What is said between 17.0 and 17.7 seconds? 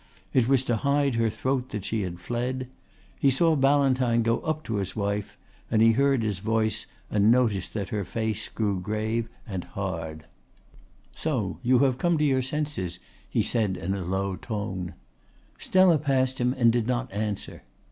answer.